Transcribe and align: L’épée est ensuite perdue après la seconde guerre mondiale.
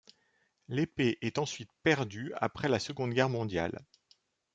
L’épée 0.67 1.19
est 1.21 1.37
ensuite 1.37 1.69
perdue 1.83 2.31
après 2.37 2.67
la 2.67 2.79
seconde 2.79 3.13
guerre 3.13 3.29
mondiale. 3.29 3.85